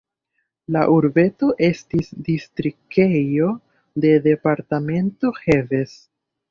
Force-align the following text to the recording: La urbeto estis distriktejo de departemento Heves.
La 0.75 0.79
urbeto 0.93 1.49
estis 1.67 2.09
distriktejo 2.31 3.53
de 4.07 4.17
departemento 4.27 5.37
Heves. 5.47 5.99